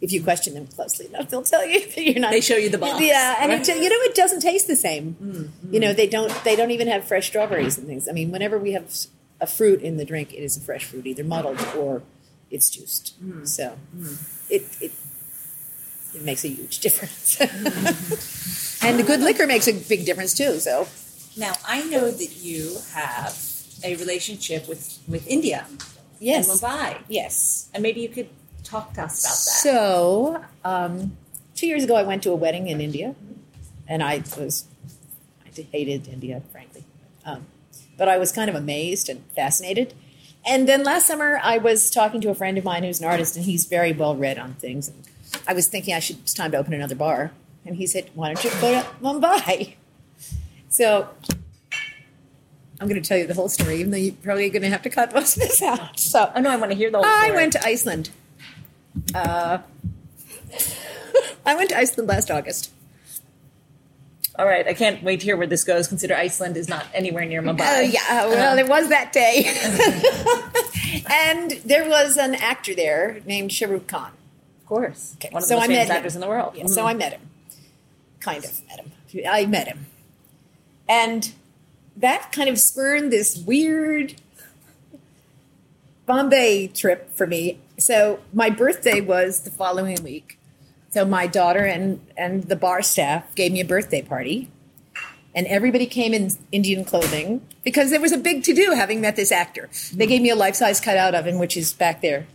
If 0.00 0.12
you 0.12 0.22
question 0.22 0.54
them 0.54 0.68
closely 0.68 1.06
enough, 1.06 1.28
they'll 1.28 1.42
tell 1.42 1.66
you 1.66 1.80
that 1.94 1.98
you're 2.04 2.20
not. 2.20 2.30
They 2.30 2.40
show 2.40 2.56
you 2.56 2.68
the 2.68 2.78
box, 2.78 3.00
Yeah, 3.02 3.36
and 3.40 3.50
right? 3.50 3.68
it, 3.68 3.76
you 3.82 3.88
know 3.88 3.96
it 4.02 4.14
doesn't 4.14 4.40
taste 4.40 4.68
the 4.68 4.76
same. 4.76 5.50
You 5.70 5.80
know 5.80 5.92
they 5.92 6.06
don't. 6.06 6.32
They 6.44 6.54
don't 6.54 6.70
even 6.70 6.86
have 6.88 7.04
fresh 7.04 7.26
strawberries 7.26 7.78
and 7.78 7.86
things. 7.88 8.08
I 8.08 8.12
mean, 8.12 8.30
whenever 8.30 8.58
we 8.58 8.72
have 8.72 8.94
a 9.40 9.46
fruit 9.46 9.80
in 9.82 9.96
the 9.96 10.04
drink, 10.04 10.32
it 10.32 10.38
is 10.44 10.56
a 10.56 10.60
fresh 10.60 10.84
fruit, 10.84 11.06
either 11.06 11.24
muddled 11.24 11.60
or 11.76 12.02
it's 12.50 12.70
juiced. 12.70 13.14
So 13.46 13.76
it, 14.50 14.64
it 14.80 14.92
it 16.14 16.22
makes 16.22 16.44
a 16.44 16.48
huge 16.48 16.78
difference. 16.84 17.40
and 18.82 18.98
the 18.98 19.02
good 19.02 19.20
liquor 19.20 19.46
makes 19.46 19.68
a 19.68 19.72
big 19.72 20.04
difference 20.06 20.34
too. 20.34 20.58
So 20.60 20.88
Now 21.36 21.54
I 21.66 21.82
know 21.84 22.10
that 22.10 22.36
you 22.42 22.78
have 22.94 23.36
a 23.84 23.94
relationship 23.96 24.68
with 24.68 24.98
with 25.08 25.26
India 25.28 25.66
yes, 26.20 26.48
and 26.48 26.60
Mumbai, 26.60 27.02
yes. 27.08 27.68
and 27.74 27.82
maybe 27.82 28.00
you 28.00 28.08
could 28.08 28.28
talk 28.64 28.94
to 28.94 29.02
us 29.02 29.22
about 29.22 29.30
that. 29.30 29.62
So 29.62 30.44
um, 30.64 31.16
two 31.54 31.66
years 31.66 31.84
ago, 31.84 31.94
I 31.94 32.02
went 32.02 32.22
to 32.24 32.30
a 32.30 32.34
wedding 32.34 32.68
in 32.68 32.80
India, 32.80 33.14
and 33.86 34.02
I 34.02 34.22
was 34.38 34.64
I 35.46 35.62
hated 35.72 36.08
India, 36.08 36.42
frankly, 36.52 36.84
um, 37.24 37.46
but 37.96 38.08
I 38.08 38.18
was 38.18 38.32
kind 38.32 38.48
of 38.50 38.56
amazed 38.56 39.08
and 39.08 39.24
fascinated. 39.34 39.94
And 40.46 40.68
then 40.68 40.82
last 40.82 41.06
summer, 41.06 41.40
I 41.42 41.58
was 41.58 41.90
talking 41.90 42.20
to 42.22 42.30
a 42.30 42.34
friend 42.34 42.56
of 42.56 42.64
mine 42.64 42.82
who's 42.82 43.00
an 43.00 43.06
artist, 43.06 43.36
and 43.36 43.44
he's 43.44 43.66
very 43.66 43.92
well 43.92 44.16
read 44.16 44.38
on 44.38 44.54
things. 44.54 44.88
And 44.88 45.04
I 45.46 45.52
was 45.52 45.66
thinking 45.66 45.94
I 45.94 45.98
should 45.98 46.18
it's 46.20 46.32
time 46.34 46.52
to 46.52 46.58
open 46.58 46.72
another 46.72 46.94
bar, 46.94 47.32
and 47.66 47.76
he 47.76 47.86
said, 47.86 48.10
"Why 48.14 48.32
don't 48.32 48.42
you 48.42 48.50
go 48.60 48.72
to 48.72 48.86
Mumbai?" 49.02 49.74
So 50.70 51.08
I'm 52.80 52.88
going 52.88 53.00
to 53.02 53.08
tell 53.08 53.18
you 53.18 53.26
the 53.26 53.34
whole 53.34 53.48
story, 53.48 53.76
even 53.80 53.90
though 53.90 53.96
you're 53.96 54.14
probably 54.22 54.50
going 54.50 54.62
to 54.62 54.68
have 54.68 54.82
to 54.82 54.90
cut 54.90 55.12
most 55.14 55.36
of 55.36 55.42
this 55.42 55.62
out. 55.62 55.98
So 56.08 56.30
I 56.34 56.40
know 56.40 56.50
I 56.50 56.56
want 56.56 56.70
to 56.72 56.76
hear 56.76 56.90
the 56.90 56.98
whole 56.98 57.04
story. 57.04 57.16
I 57.16 57.24
story. 57.24 57.36
went 57.36 57.52
to 57.54 57.66
Iceland. 57.66 58.10
Uh, 59.14 59.58
I 61.46 61.54
went 61.54 61.70
to 61.70 61.78
Iceland 61.78 62.08
last 62.08 62.30
August. 62.30 62.70
All 64.38 64.46
right, 64.46 64.68
I 64.68 64.72
can't 64.72 65.02
wait 65.02 65.18
to 65.20 65.26
hear 65.26 65.36
where 65.36 65.48
this 65.48 65.64
goes. 65.64 65.88
Consider 65.88 66.14
Iceland 66.14 66.56
is 66.56 66.68
not 66.68 66.86
anywhere 66.94 67.24
near 67.24 67.42
Mumbai. 67.42 67.58
Oh 67.60 67.80
yeah, 67.80 68.00
oh, 68.10 68.30
well 68.30 68.52
um, 68.52 68.58
it 68.58 68.68
was 68.68 68.88
that 68.88 69.12
day, 69.12 69.46
and 71.10 71.50
there 71.64 71.88
was 71.88 72.16
an 72.16 72.36
actor 72.36 72.72
there 72.72 73.20
named 73.26 73.50
Shahrukh 73.50 73.88
Khan. 73.88 74.12
of 74.60 74.66
course. 74.66 75.16
One 75.32 75.42
of 75.42 75.42
the 75.42 75.48
so 75.48 75.56
most 75.56 75.64
I 75.64 75.66
famous 75.66 75.90
actors 75.90 76.14
him. 76.14 76.22
in 76.22 76.28
the 76.28 76.28
world. 76.28 76.54
Yeah, 76.54 76.66
So 76.66 76.78
mm-hmm. 76.78 76.86
I 76.86 76.94
met 76.94 77.12
him, 77.14 77.20
kind 78.20 78.44
of 78.44 78.60
met 78.68 78.78
him. 78.78 78.92
I 79.28 79.46
met 79.46 79.66
him, 79.66 79.86
and 80.88 81.32
that 81.96 82.30
kind 82.30 82.48
of 82.48 82.60
spurred 82.60 83.10
this 83.10 83.36
weird 83.36 84.14
Bombay 86.06 86.68
trip 86.68 87.12
for 87.12 87.26
me. 87.26 87.58
So 87.76 88.20
my 88.32 88.50
birthday 88.50 89.00
was 89.00 89.40
the 89.40 89.50
following 89.50 90.02
week. 90.04 90.38
So 90.90 91.04
my 91.04 91.26
daughter 91.26 91.64
and 91.64 92.00
and 92.16 92.44
the 92.44 92.56
bar 92.56 92.82
staff 92.82 93.34
gave 93.34 93.52
me 93.52 93.60
a 93.60 93.64
birthday 93.64 94.02
party. 94.02 94.50
And 95.34 95.46
everybody 95.46 95.86
came 95.86 96.14
in 96.14 96.30
Indian 96.50 96.84
clothing 96.84 97.46
because 97.62 97.90
there 97.90 98.00
was 98.00 98.12
a 98.12 98.18
big 98.18 98.42
to 98.44 98.54
do 98.54 98.72
having 98.72 99.00
met 99.00 99.14
this 99.14 99.30
actor. 99.30 99.68
They 99.92 100.06
gave 100.06 100.22
me 100.22 100.30
a 100.30 100.36
life 100.36 100.56
size 100.56 100.80
cutout 100.80 101.14
of 101.14 101.26
him, 101.26 101.38
which 101.38 101.56
is 101.56 101.72
back 101.72 102.00
there 102.00 102.26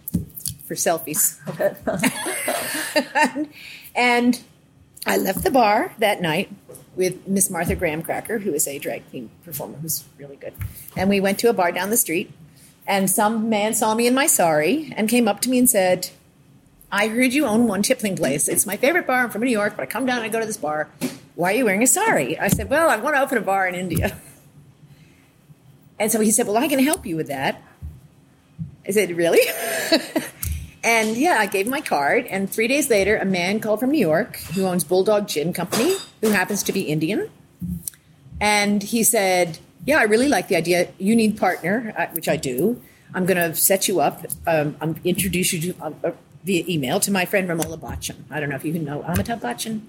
for 0.65 0.75
selfies. 0.75 1.37
and 3.95 4.41
I 5.05 5.17
left 5.17 5.43
the 5.43 5.51
bar 5.51 5.93
that 5.97 6.21
night 6.21 6.51
with 6.95 7.27
Miss 7.27 7.49
Martha 7.49 7.75
Graham 7.75 8.03
Cracker, 8.03 8.39
who 8.39 8.53
is 8.53 8.67
a 8.67 8.79
drag 8.79 9.09
queen 9.09 9.29
performer 9.43 9.77
who's 9.77 10.03
really 10.17 10.35
good. 10.35 10.53
And 10.95 11.09
we 11.09 11.19
went 11.19 11.39
to 11.39 11.49
a 11.49 11.53
bar 11.53 11.71
down 11.71 11.89
the 11.89 11.97
street, 11.97 12.31
and 12.87 13.09
some 13.09 13.49
man 13.49 13.73
saw 13.73 13.95
me 13.95 14.07
in 14.07 14.13
my 14.13 14.27
sari 14.27 14.93
and 14.95 15.09
came 15.09 15.27
up 15.27 15.41
to 15.41 15.49
me 15.49 15.57
and 15.57 15.69
said, 15.69 16.09
I 16.93 17.07
heard 17.07 17.33
you 17.33 17.47
own 17.47 17.65
one 17.65 17.81
Tippling 17.81 18.15
place. 18.15 18.47
It's 18.47 18.67
my 18.67 18.77
favorite 18.77 19.07
bar. 19.07 19.23
I'm 19.23 19.31
from 19.31 19.41
New 19.41 19.49
York, 19.49 19.75
but 19.75 19.81
I 19.81 19.87
come 19.87 20.05
down 20.05 20.17
and 20.17 20.25
I 20.25 20.29
go 20.29 20.39
to 20.39 20.45
this 20.45 20.57
bar. 20.57 20.91
Why 21.33 21.51
are 21.51 21.55
you 21.57 21.65
wearing 21.65 21.81
a 21.81 21.87
sari? 21.87 22.37
I 22.37 22.49
said, 22.49 22.69
Well, 22.69 22.87
I 22.87 22.97
want 22.97 23.15
to 23.15 23.21
open 23.21 23.39
a 23.39 23.41
bar 23.41 23.67
in 23.67 23.73
India. 23.73 24.15
And 25.99 26.11
so 26.11 26.19
he 26.19 26.29
said, 26.29 26.45
Well, 26.45 26.57
I 26.57 26.67
can 26.67 26.77
help 26.77 27.05
you 27.05 27.15
with 27.15 27.27
that. 27.27 27.63
I 28.87 28.91
said, 28.91 29.17
Really? 29.17 29.39
and 30.83 31.17
yeah, 31.17 31.37
I 31.39 31.47
gave 31.47 31.65
my 31.65 31.81
card. 31.81 32.27
And 32.27 32.47
three 32.47 32.67
days 32.67 32.91
later, 32.91 33.17
a 33.17 33.25
man 33.25 33.59
called 33.59 33.79
from 33.79 33.89
New 33.89 33.99
York 33.99 34.37
who 34.53 34.65
owns 34.65 34.83
Bulldog 34.83 35.27
Gin 35.27 35.51
Company, 35.51 35.95
who 36.21 36.29
happens 36.29 36.61
to 36.61 36.73
be 36.73 36.81
Indian. 36.81 37.29
And 38.39 38.83
he 38.83 39.03
said, 39.03 39.57
Yeah, 39.83 39.97
I 39.97 40.03
really 40.03 40.27
like 40.27 40.47
the 40.47 40.57
idea. 40.57 40.89
You 40.99 41.15
need 41.15 41.39
partner, 41.39 41.91
uh, 41.97 42.07
which 42.13 42.27
I 42.27 42.37
do. 42.37 42.79
I'm 43.15 43.25
going 43.25 43.37
to 43.37 43.55
set 43.55 43.87
you 43.87 43.99
up. 43.99 44.25
Um, 44.45 44.75
I'm 44.79 44.99
introduce 45.03 45.53
you 45.53 45.73
to, 45.73 45.83
uh, 46.03 46.11
via 46.43 46.63
email 46.67 46.99
to 46.99 47.11
my 47.11 47.25
friend 47.25 47.47
Ramola 47.49 47.79
Bachchan. 47.79 48.15
I 48.29 48.39
don't 48.39 48.49
know 48.49 48.55
if 48.55 48.65
you 48.65 48.73
know 48.73 49.01
Amitabh 49.03 49.41
Bachchan. 49.41 49.81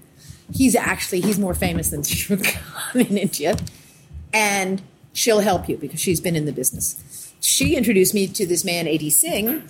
He's 0.52 0.76
actually 0.76 1.20
he's 1.20 1.38
more 1.38 1.54
famous 1.54 1.90
than 1.90 2.02
Shahrukh 2.02 2.44
Khan 2.44 3.00
in 3.00 3.18
India, 3.18 3.56
and 4.32 4.82
she'll 5.12 5.40
help 5.40 5.68
you 5.68 5.76
because 5.76 6.00
she's 6.00 6.20
been 6.20 6.36
in 6.36 6.44
the 6.44 6.52
business. 6.52 7.32
She 7.40 7.76
introduced 7.76 8.14
me 8.14 8.26
to 8.28 8.46
this 8.46 8.64
man, 8.64 8.88
AD 8.88 9.12
Singh, 9.12 9.62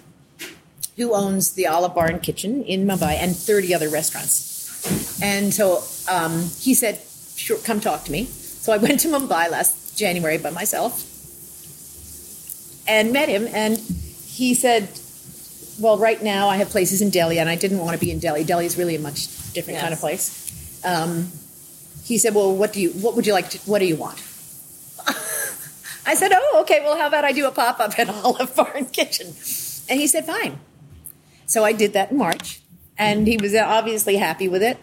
who 0.97 1.15
owns 1.15 1.53
the 1.53 1.67
Olive 1.67 1.95
Bar 1.95 2.07
and 2.07 2.23
Kitchen 2.23 2.63
in 2.63 2.87
Mumbai 2.87 3.15
and 3.15 3.37
30 3.37 3.75
other 3.75 3.89
restaurants. 3.89 5.21
And 5.23 5.53
so 5.53 5.83
um, 6.09 6.49
he 6.61 6.75
said, 6.75 7.01
sure, 7.37 7.59
come 7.59 7.81
talk 7.81 8.05
to 8.05 8.13
me. 8.13 8.25
So 8.25 8.73
I 8.73 8.77
went 8.87 9.01
to 9.01 9.09
Mumbai 9.09 9.51
last 9.51 9.99
January 9.99 10.39
by 10.39 10.51
myself 10.51 11.11
and 12.87 13.13
met 13.13 13.29
him. 13.29 13.49
And 13.53 13.79
he 13.79 14.55
said, 14.55 14.89
well, 15.79 15.99
right 15.99 16.23
now 16.23 16.49
I 16.49 16.57
have 16.57 16.69
places 16.71 17.03
in 17.03 17.11
Delhi, 17.11 17.39
and 17.39 17.49
I 17.49 17.57
didn't 17.57 17.79
want 17.79 17.99
to 17.99 18.05
be 18.05 18.11
in 18.11 18.19
Delhi. 18.19 18.45
Delhi 18.45 18.67
is 18.67 18.77
really 18.77 18.97
a 18.97 19.01
much 19.01 19.53
different 19.53 19.81
kind 19.81 19.93
of 19.93 20.01
place. 20.01 20.83
Um, 20.85 21.31
he 22.05 22.19
said, 22.19 22.35
well, 22.35 22.55
what 22.55 22.73
do 22.73 22.81
you, 22.81 22.91
what 22.91 23.17
would 23.17 23.27
you 23.27 23.33
like 23.33 23.51
to, 23.51 23.59
what 23.61 23.79
do 23.79 23.87
you 23.87 23.97
want? 23.97 24.19
I 26.07 26.15
said, 26.15 26.33
oh, 26.35 26.59
okay, 26.63 26.81
well, 26.81 26.99
how 26.99 27.07
about 27.07 27.25
I 27.25 27.33
do 27.33 27.47
a 27.47 27.51
pop 27.51 27.81
up 27.81 27.99
at 27.99 28.09
Olive 28.25 28.55
Bar 28.55 28.73
and 28.77 28.93
Kitchen? 28.93 29.29
And 29.89 30.01
he 30.01 30.07
said, 30.07 30.27
fine. 30.27 30.61
So 31.47 31.65
I 31.65 31.73
did 31.73 31.93
that 31.95 32.11
in 32.11 32.19
March, 32.19 32.61
and 32.99 33.27
he 33.27 33.37
was 33.37 33.55
obviously 33.55 34.17
happy 34.17 34.49
with 34.49 34.63
it 34.63 34.79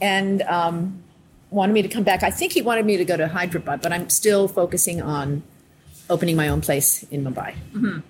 and 0.00 0.42
um, 0.42 1.02
wanted 1.50 1.72
me 1.72 1.82
to 1.82 1.88
come 1.88 2.02
back. 2.02 2.22
I 2.22 2.30
think 2.30 2.52
he 2.52 2.62
wanted 2.62 2.86
me 2.86 2.96
to 2.96 3.04
go 3.04 3.16
to 3.16 3.28
Hyderabad, 3.28 3.82
but 3.82 3.92
I'm 3.92 4.08
still 4.08 4.48
focusing 4.48 5.00
on 5.00 5.42
opening 6.12 6.36
my 6.36 6.48
own 6.48 6.60
place 6.60 7.02
in 7.04 7.24
Mumbai. 7.24 7.54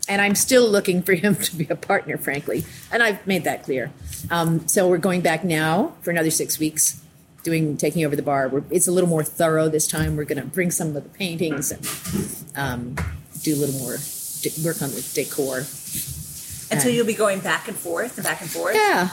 And 0.09 0.21
I'm 0.21 0.35
still 0.35 0.69
looking 0.69 1.03
for 1.03 1.15
him 1.15 1.35
to 1.47 1.57
be 1.57 1.67
a 1.71 1.77
partner, 1.77 2.19
frankly. 2.19 2.65
And 2.93 3.03
I've 3.03 3.25
made 3.27 3.45
that 3.45 3.63
clear. 3.65 3.91
Um, 4.31 4.67
so 4.69 4.89
we're 4.89 4.99
going 4.99 5.21
back 5.23 5.45
now 5.45 5.95
for 6.03 6.11
another 6.11 6.31
six 6.31 6.59
weeks. 6.59 6.99
Doing 7.45 7.77
taking 7.77 8.05
over 8.05 8.15
the 8.15 8.23
bar. 8.23 8.49
We're, 8.49 8.63
it's 8.71 8.87
a 8.87 8.93
little 8.93 9.11
more 9.11 9.25
thorough 9.25 9.69
this 9.69 9.89
time. 9.89 10.17
We're 10.17 10.25
going 10.27 10.41
to 10.41 10.47
bring 10.47 10.71
some 10.71 10.89
of 10.89 10.95
the 10.95 11.01
paintings 11.03 11.73
and 11.73 11.85
um, 12.55 12.95
do 13.43 13.55
a 13.55 13.59
little 13.59 13.81
more 13.81 13.97
de- 14.43 14.65
work 14.65 14.81
on 14.81 14.91
the 14.91 15.03
decor. 15.15 15.59
And 16.71 16.81
so 16.81 16.89
you'll 16.89 17.05
be 17.07 17.15
going 17.15 17.41
back 17.41 17.67
and 17.69 17.77
forth 17.77 18.17
and 18.17 18.25
back 18.25 18.41
and 18.43 18.49
forth. 18.51 18.77
Yeah, 18.77 19.11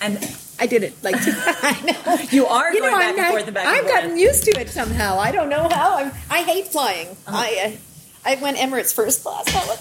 And 0.00 0.18
I 0.58 0.66
did 0.66 0.82
it 0.82 0.94
like 1.04 1.14
I 1.18 1.80
know. 1.86 2.16
You 2.32 2.46
are 2.46 2.72
You 2.74 2.80
going 2.80 2.92
know, 2.92 2.98
back 2.98 3.04
I'm 3.04 3.08
and 3.10 3.16
not- 3.18 3.30
forth 3.30 3.44
and 3.46 3.54
back 3.54 3.66
and 3.66 3.74
I've 3.76 3.82
forth. 3.84 3.94
gotten 4.02 4.18
used 4.18 4.44
to 4.44 4.50
it 4.60 4.68
somehow. 4.68 5.18
I 5.20 5.30
don't 5.30 5.48
know 5.48 5.68
how. 5.68 5.96
I'm, 5.98 6.12
I 6.28 6.42
hate 6.42 6.66
flying. 6.68 7.16
I, 7.28 7.72
uh, 7.76 7.78
I 8.26 8.36
went 8.36 8.56
Emirates 8.56 8.94
first 8.94 9.22
class. 9.22 9.44
That 9.46 9.66
was, 9.66 9.78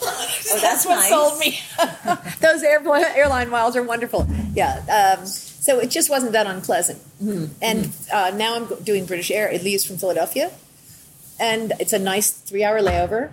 Oh, 0.52 0.60
that's 0.62 0.86
what 0.86 0.96
nice. 0.96 1.10
sold 1.10 1.40
me. 1.40 1.60
Those 2.42 2.62
airline 2.64 3.06
airline 3.16 3.50
miles 3.50 3.76
are 3.76 3.84
wonderful. 3.84 4.28
Yeah. 4.54 5.16
Um, 5.20 5.26
so 5.26 5.80
it 5.80 5.90
just 5.90 6.10
wasn't 6.10 6.34
that 6.34 6.46
unpleasant. 6.48 7.00
Mm-hmm. 7.24 7.46
And 7.62 7.90
uh, 8.12 8.32
now 8.36 8.56
I'm 8.56 8.84
doing 8.84 9.06
British 9.06 9.32
Air. 9.32 9.50
It 9.50 9.64
leaves 9.64 9.86
from 9.86 9.98
Philadelphia, 9.98 10.52
and 11.40 11.72
it's 11.80 11.94
a 11.94 12.00
nice 12.00 12.32
three-hour 12.32 12.82
layover. 12.82 13.32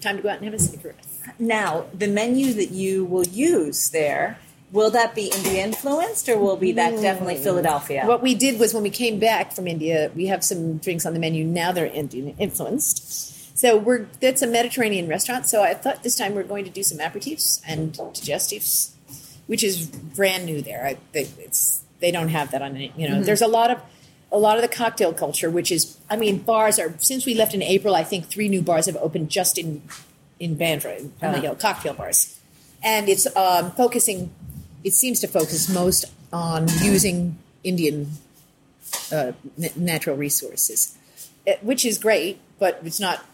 Time 0.00 0.16
to 0.16 0.22
go 0.22 0.30
out 0.30 0.36
and 0.36 0.44
have 0.46 0.54
a 0.54 0.58
cigarette. 0.58 0.96
now, 1.38 1.84
the 1.94 2.08
menu 2.08 2.52
that 2.54 2.70
you 2.70 3.04
will 3.04 3.26
use 3.26 3.90
there, 3.90 4.38
will 4.72 4.90
that 4.90 5.14
be 5.14 5.26
India 5.26 5.62
influenced 5.62 6.28
or 6.28 6.38
will 6.38 6.56
be 6.56 6.72
that 6.72 7.00
definitely 7.02 7.36
Philadelphia? 7.36 8.04
What 8.06 8.22
we 8.22 8.34
did 8.34 8.58
was 8.58 8.72
when 8.74 8.82
we 8.82 8.90
came 8.90 9.18
back 9.20 9.52
from 9.52 9.68
India, 9.68 10.10
we 10.16 10.26
have 10.26 10.42
some 10.42 10.78
drinks 10.78 11.04
on 11.06 11.12
the 11.12 11.20
menu. 11.20 11.44
Now 11.44 11.70
they're 11.70 11.86
Indian 11.86 12.34
influenced. 12.38 13.34
So 13.56 13.76
we're 13.76 14.06
that's 14.20 14.42
a 14.42 14.46
Mediterranean 14.46 15.08
restaurant. 15.08 15.46
So 15.48 15.62
I 15.62 15.74
thought 15.74 16.02
this 16.02 16.16
time 16.16 16.34
we're 16.34 16.44
going 16.44 16.64
to 16.64 16.70
do 16.70 16.82
some 16.82 16.98
aperitifs 16.98 17.60
and 17.66 17.92
digestives, 17.94 18.90
which 19.46 19.64
is 19.64 19.86
brand 19.86 20.44
new 20.46 20.60
there. 20.62 20.84
I, 20.86 20.98
they, 21.12 21.22
it's 21.38 21.82
they 22.00 22.10
don't 22.10 22.28
have 22.28 22.50
that 22.52 22.62
on 22.62 22.76
any- 22.76 22.92
you 22.96 23.08
know. 23.08 23.22
There's 23.22 23.42
a 23.42 23.48
lot 23.48 23.70
of 23.70 23.80
a 24.30 24.38
lot 24.38 24.56
of 24.56 24.62
the 24.62 24.68
cocktail 24.68 25.12
culture, 25.14 25.48
which 25.50 25.72
is 25.72 25.96
I 26.10 26.16
mean 26.16 26.38
bars 26.38 26.78
are 26.78 26.94
since 26.98 27.24
we 27.26 27.34
left 27.34 27.54
in 27.54 27.62
April. 27.62 27.94
I 27.96 28.04
think 28.04 28.26
three 28.26 28.48
new 28.48 28.60
bars 28.62 28.86
have 28.86 28.96
opened 28.96 29.30
just 29.30 29.56
in 29.58 29.82
in 30.38 30.56
Bandra, 30.56 31.10
uh, 31.22 31.36
you 31.36 31.42
know, 31.42 31.54
cocktail 31.54 31.94
bars, 31.94 32.38
and 32.82 33.08
it's 33.08 33.26
um, 33.36 33.70
focusing. 33.72 34.30
It 34.84 34.92
seems 34.92 35.18
to 35.20 35.26
focus 35.28 35.68
most 35.68 36.04
on 36.32 36.68
using 36.82 37.38
Indian 37.64 38.10
uh, 39.10 39.32
n- 39.60 39.70
natural 39.76 40.14
resources, 40.16 40.94
uh, 41.48 41.52
which 41.62 41.86
is 41.86 41.96
great, 41.98 42.38
but 42.58 42.80
it's 42.84 43.00
not. 43.00 43.24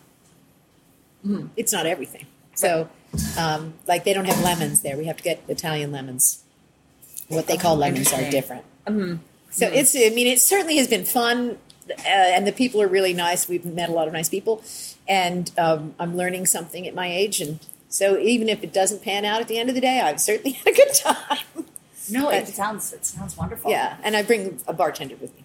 It's 1.56 1.72
not 1.72 1.86
everything. 1.86 2.26
So, 2.54 2.88
um, 3.38 3.74
like 3.86 4.04
they 4.04 4.12
don't 4.12 4.24
have 4.26 4.40
lemons 4.42 4.82
there. 4.82 4.96
We 4.96 5.04
have 5.06 5.16
to 5.16 5.22
get 5.22 5.42
Italian 5.48 5.92
lemons. 5.92 6.42
What 7.28 7.46
they 7.46 7.56
call 7.56 7.76
lemons 7.76 8.12
are 8.12 8.30
different. 8.30 8.64
So 9.50 9.66
it's. 9.68 9.94
I 9.96 10.10
mean, 10.14 10.26
it 10.26 10.40
certainly 10.40 10.76
has 10.78 10.88
been 10.88 11.04
fun, 11.04 11.58
uh, 11.90 11.94
and 12.06 12.46
the 12.46 12.52
people 12.52 12.80
are 12.82 12.88
really 12.88 13.12
nice. 13.14 13.48
We've 13.48 13.64
met 13.64 13.88
a 13.88 13.92
lot 13.92 14.06
of 14.06 14.12
nice 14.12 14.28
people, 14.28 14.62
and 15.08 15.50
um, 15.58 15.94
I'm 15.98 16.16
learning 16.16 16.46
something 16.46 16.86
at 16.86 16.94
my 16.94 17.06
age. 17.06 17.40
And 17.40 17.58
so, 17.88 18.18
even 18.18 18.48
if 18.48 18.62
it 18.64 18.72
doesn't 18.72 19.02
pan 19.02 19.24
out 19.24 19.40
at 19.40 19.48
the 19.48 19.58
end 19.58 19.68
of 19.68 19.74
the 19.74 19.80
day, 19.80 20.00
I've 20.00 20.20
certainly 20.20 20.52
had 20.64 20.66
a 20.66 20.72
good 20.74 20.92
time. 20.94 21.38
no, 22.10 22.24
but- 22.26 22.34
it 22.34 22.48
sounds 22.48 22.92
it 22.92 23.04
sounds 23.06 23.36
wonderful. 23.36 23.70
Yeah, 23.70 23.96
and 24.02 24.16
I 24.16 24.22
bring 24.22 24.60
a 24.66 24.72
bartender 24.72 25.16
with 25.16 25.32
me. 25.36 25.44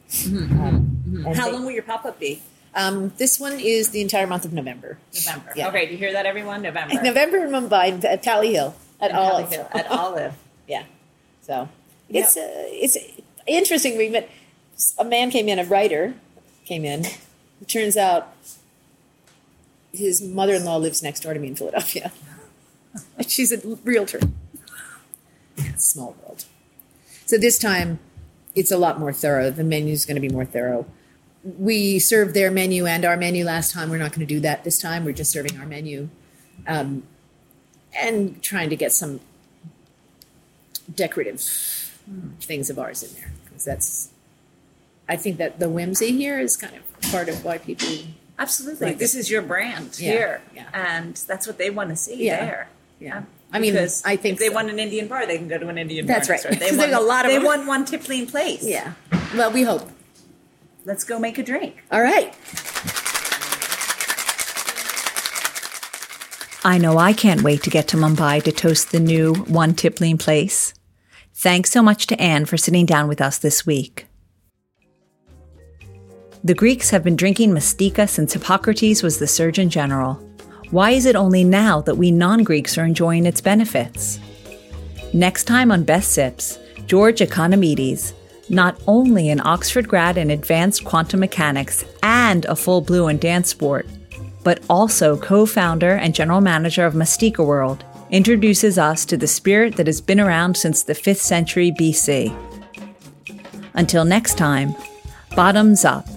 Um, 0.59 1.23
and 1.25 1.35
How 1.35 1.45
they- 1.47 1.51
long 1.53 1.63
will 1.65 1.71
your 1.71 1.83
pop 1.83 2.03
up 2.05 2.19
be? 2.19 2.41
Um, 2.77 3.11
this 3.17 3.39
one 3.39 3.59
is 3.59 3.89
the 3.89 4.01
entire 4.01 4.27
month 4.27 4.45
of 4.45 4.53
November. 4.53 4.99
November. 5.13 5.51
Yeah. 5.55 5.69
Okay, 5.69 5.87
do 5.87 5.93
you 5.93 5.97
hear 5.97 6.13
that, 6.13 6.27
everyone? 6.27 6.61
November. 6.61 7.01
November 7.01 7.37
in 7.37 7.49
Mumbai 7.49 8.05
at 8.05 8.23
Pali 8.23 8.53
Hill 8.53 8.75
at 9.01 9.09
In 9.09 9.17
Olive. 9.17 9.49
Hill, 9.51 9.67
At 9.73 9.87
Olive. 9.91 10.33
Yeah. 10.67 10.83
So 11.43 11.69
it's 12.09 12.35
uh, 12.35 12.41
it's 12.43 12.97
interesting. 13.47 13.97
We 13.97 14.09
met 14.09 14.29
a 14.99 15.05
man 15.05 15.31
came 15.31 15.47
in, 15.47 15.59
a 15.59 15.63
writer 15.63 16.13
came 16.65 16.83
in. 16.83 17.05
It 17.05 17.67
turns 17.69 17.95
out 17.95 18.33
his 19.93 20.21
mother-in-law 20.21 20.75
lives 20.75 21.01
next 21.01 21.21
door 21.21 21.33
to 21.33 21.39
me 21.39 21.47
in 21.47 21.55
Philadelphia. 21.55 22.11
She's 23.27 23.53
a 23.53 23.59
realtor. 23.85 24.19
Small 25.77 26.17
world. 26.21 26.43
So 27.25 27.37
this 27.37 27.57
time, 27.57 27.99
it's 28.53 28.71
a 28.71 28.77
lot 28.77 28.99
more 28.99 29.13
thorough. 29.13 29.49
The 29.49 29.63
menu 29.63 29.93
is 29.93 30.05
going 30.05 30.15
to 30.15 30.21
be 30.21 30.29
more 30.29 30.45
thorough. 30.45 30.85
We 31.57 31.99
served 31.99 32.33
their 32.33 32.51
menu 32.51 32.85
and 32.85 33.05
our 33.05 33.15
menu 33.15 33.45
last 33.45 33.71
time. 33.71 33.89
We're 33.89 33.97
not 33.99 34.11
going 34.11 34.27
to 34.27 34.33
do 34.33 34.39
that 34.41 34.63
this 34.65 34.79
time. 34.79 35.05
We're 35.05 35.13
just 35.13 35.31
serving 35.31 35.57
our 35.59 35.65
menu, 35.65 36.09
um, 36.67 37.03
and 37.97 38.41
trying 38.43 38.69
to 38.69 38.75
get 38.75 38.91
some 38.91 39.21
decorative 40.93 41.39
things 42.41 42.69
of 42.69 42.79
ours 42.79 43.03
in 43.03 43.13
there 43.19 43.31
because 43.45 43.63
that's. 43.65 44.09
I 45.09 45.15
think 45.15 45.37
that 45.37 45.59
the 45.59 45.69
whimsy 45.69 46.11
here 46.11 46.37
is 46.37 46.57
kind 46.57 46.73
of 46.75 47.11
part 47.11 47.29
of 47.29 47.45
why 47.45 47.59
people 47.59 47.87
Absolutely. 48.39 48.87
Right. 48.87 48.99
This 48.99 49.15
is 49.15 49.31
your 49.31 49.41
brand 49.41 49.97
Yeah, 49.99 50.11
here. 50.11 50.41
yeah. 50.53 50.65
And 50.73 51.15
that's 51.27 51.47
what 51.47 51.57
they 51.57 51.69
want 51.71 51.89
to 51.89 51.95
see 51.95 52.25
Yeah, 52.25 52.45
there. 52.45 52.67
yeah. 52.99 53.23
I 53.51 53.59
mean, 53.59 53.73
Because 53.73 54.03
I 54.05 54.15
think 54.17 54.33
if 54.33 54.39
they 54.39 54.49
so. 54.49 54.53
want 54.53 54.69
an 54.69 54.77
Indian 54.79 55.07
bar, 55.07 55.25
they 55.25 55.37
can 55.37 55.47
go 55.47 55.57
to 55.57 55.67
an 55.69 55.77
Indian 55.79 56.05
That's 56.05 56.27
bar. 56.27 56.35
right. 56.37 56.59
next. 56.59 56.69
They 56.71 56.77
want, 56.77 56.91
a 56.91 56.99
lot 56.99 57.25
of 57.25 57.31
They 57.31 57.37
them. 57.37 57.45
want 57.45 57.65
one 57.67 57.85
Tippling 57.85 58.27
place. 58.27 58.63
Yeah. 58.63 58.93
Well, 59.35 59.51
we 59.51 59.63
hope. 59.63 59.89
Let's 60.87 61.03
go 61.03 61.19
make 61.19 61.37
a 61.37 61.43
drink. 61.43 61.83
All 61.91 62.01
right. 62.01 62.33
I 66.63 66.77
know 66.77 66.97
I 66.97 67.11
can't 67.11 67.41
wait 67.41 67.61
to 67.63 67.69
get 67.69 67.89
to 67.89 67.97
Mumbai 67.97 68.41
to 68.43 68.53
toast 68.53 68.93
the 68.93 69.01
new 69.01 69.33
One 69.33 69.73
Tippling 69.73 70.17
place. 70.17 70.73
Thanks 71.35 71.71
so 71.71 71.83
much 71.83 72.07
to 72.07 72.21
Anne 72.21 72.45
for 72.45 72.55
sitting 72.55 72.85
down 72.85 73.09
with 73.09 73.19
us 73.19 73.37
this 73.37 73.65
week. 73.65 74.07
The 76.41 76.55
Greeks 76.55 76.91
have 76.91 77.03
been 77.03 77.17
drinking 77.17 77.51
mastika 77.51 78.07
since 78.07 78.31
Hippocrates 78.31 79.03
was 79.03 79.19
the 79.19 79.27
Surgeon 79.27 79.69
General. 79.69 80.13
Why 80.71 80.91
is 80.91 81.05
it 81.05 81.17
only 81.17 81.43
now 81.43 81.81
that 81.81 81.95
we 81.95 82.11
non 82.11 82.45
Greeks 82.45 82.77
are 82.77 82.85
enjoying 82.85 83.25
its 83.25 83.41
benefits? 83.41 84.19
Next 85.13 85.43
time 85.43 85.69
on 85.69 85.83
Best 85.83 86.13
Sips, 86.13 86.59
George 86.85 87.19
Economides, 87.19 88.13
not 88.49 88.79
only 88.87 89.29
an 89.29 89.45
Oxford 89.45 89.87
grad 89.87 90.17
in 90.17 90.31
advanced 90.31 90.85
quantum 90.85 91.19
mechanics 91.19 91.85
and 92.03 92.45
a 92.45 92.55
full 92.55 92.81
blue 92.81 93.07
in 93.07 93.17
dance 93.17 93.49
sport, 93.49 93.85
but 94.43 94.63
also 94.69 95.17
co 95.17 95.45
founder 95.45 95.91
and 95.91 96.15
general 96.15 96.41
manager 96.41 96.85
of 96.85 96.93
Mastika 96.93 97.45
World, 97.45 97.83
introduces 98.09 98.77
us 98.77 99.03
to 99.05 99.17
the 99.17 99.27
spirit 99.27 99.75
that 99.75 99.87
has 99.87 99.99
been 99.99 100.19
around 100.19 100.55
since 100.55 100.83
the 100.83 100.93
5th 100.93 101.17
century 101.17 101.71
BC. 101.71 102.33
Until 103.73 104.05
next 104.05 104.37
time, 104.37 104.75
bottoms 105.35 105.83
up. 105.83 106.07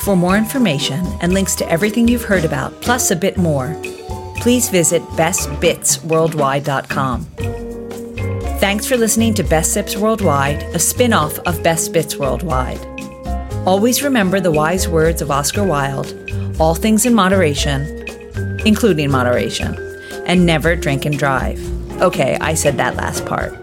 For 0.00 0.16
more 0.16 0.36
information 0.36 1.06
and 1.20 1.34
links 1.34 1.54
to 1.56 1.70
everything 1.70 2.08
you've 2.08 2.24
heard 2.24 2.44
about, 2.44 2.80
plus 2.80 3.10
a 3.10 3.16
bit 3.16 3.36
more, 3.36 3.76
please 4.36 4.70
visit 4.70 5.02
bestbitsworldwide.com. 5.02 7.57
Thanks 8.68 8.86
for 8.86 8.98
listening 8.98 9.32
to 9.32 9.42
Best 9.42 9.72
Sips 9.72 9.96
Worldwide, 9.96 10.62
a 10.74 10.78
spin 10.78 11.14
off 11.14 11.38
of 11.46 11.62
Best 11.62 11.90
Bits 11.94 12.16
Worldwide. 12.16 12.78
Always 13.66 14.02
remember 14.02 14.40
the 14.40 14.52
wise 14.52 14.86
words 14.86 15.22
of 15.22 15.30
Oscar 15.30 15.64
Wilde 15.64 16.12
all 16.60 16.74
things 16.74 17.06
in 17.06 17.14
moderation, 17.14 17.86
including 18.66 19.10
moderation, 19.10 19.74
and 20.26 20.44
never 20.44 20.76
drink 20.76 21.06
and 21.06 21.18
drive. 21.18 21.58
Okay, 22.02 22.36
I 22.42 22.52
said 22.52 22.76
that 22.76 22.94
last 22.94 23.24
part. 23.24 23.56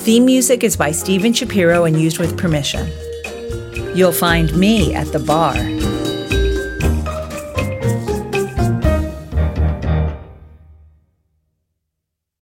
Theme 0.00 0.24
music 0.24 0.64
is 0.64 0.74
by 0.74 0.90
Steven 0.90 1.34
Shapiro 1.34 1.84
and 1.84 2.00
used 2.00 2.18
with 2.18 2.38
permission. 2.38 2.90
You'll 3.94 4.12
find 4.12 4.50
me 4.56 4.94
at 4.94 5.12
the 5.12 5.18
bar 5.18 5.58